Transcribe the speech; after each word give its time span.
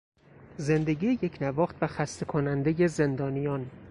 زندگی 0.57 1.07
یکنواخت 1.21 1.75
و 1.83 1.87
خسته 1.87 2.25
کنندهی 2.25 2.87
زندانیان 2.87 3.71